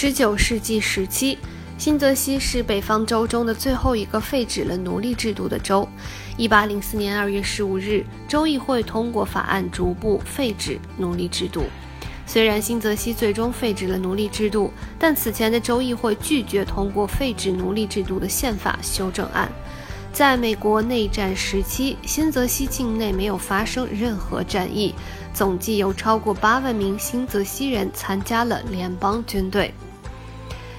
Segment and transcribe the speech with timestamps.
[0.00, 1.36] 十九世纪时期，
[1.76, 5.88] 新泽西是北方州中的最后一个废止了奴隶制度的州。
[6.36, 11.64] 一八零四年二月十五日，州议会通过法案，逐步废止奴隶制度。
[12.28, 19.50] 虽然新泽西最终废止了奴隶制度，但此前的州议会拒绝通过废止奴隶制度的宪法修正案。
[20.12, 24.94] 在美国内战时期，新泽西境内没有发生任何战役。
[25.34, 29.74] 总计有超过八万名新泽西人参加了联邦军队。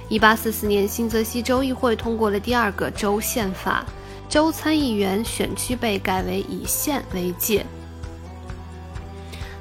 [0.10, 3.86] 一八四四年，新泽西州议会通过了第二个州宪法，
[4.28, 7.64] 州参议员选区被改为以县为界。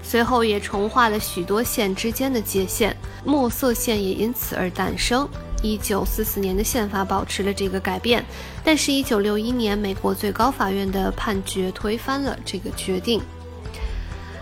[0.02, 5.28] 随后也重划了许多县之间的界限，墨色县也因此而诞生。
[5.62, 8.24] 一九四四年的宪法保持了这个改变，
[8.64, 13.20] 但是，一九六一年美国最高法院的判决推翻了这个决定。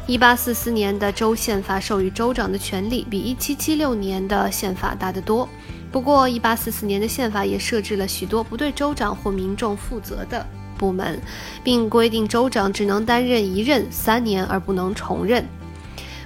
[0.07, 5.49] 一八四四年的州宪法授予州长的权力比一七七六年的宪法大得多。
[5.93, 11.19] 不过，一八四四年的宪法也设置了许多不对州长或民众负责的部门，
[11.65, 15.47] 并规定州长只能担任一任三年，而不能重任。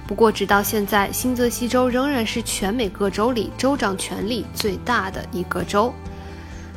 [0.07, 5.93] 不过，直到现在，新泽西州仍然是全美各州里州长权力最大的一个州。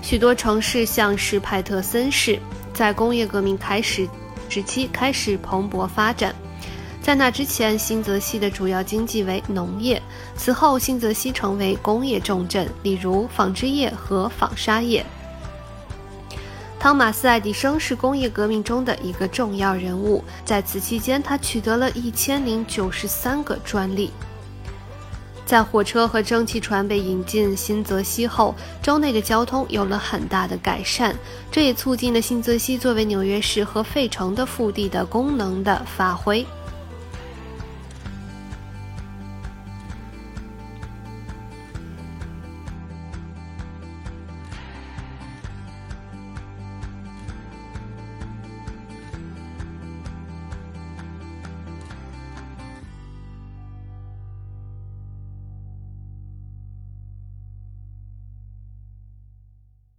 [0.01, 2.39] 许多城市，像是派特森市，
[2.73, 4.07] 在工业革命开始
[4.49, 6.33] 时期开始蓬勃发展。
[7.05, 10.01] 在那之前，新泽西的主要经济为农业。
[10.39, 15.05] 此后，新泽西成为工业重镇，例如纺织业和纺纱业。
[16.81, 24.11] 汤马斯·爱迪生是工业革命中的一个重要人物，在此期间，他取得了一千零九十三个专利。
[25.45, 31.15] 在火车和蒸汽船被引进新泽西后，州内的交通有了很大的改善，
[31.51, 36.47] 这也促进了新泽西作为纽约市和费城的腹地的功能的发挥。